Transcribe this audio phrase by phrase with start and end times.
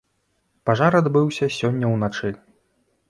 [0.69, 2.33] Пажар адбыўся сёння ўначы.